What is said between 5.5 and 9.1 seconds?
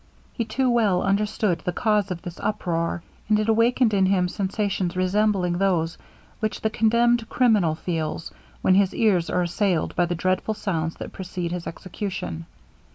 those which the condemned criminal feels, when his